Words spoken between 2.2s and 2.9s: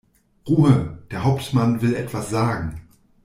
sagen.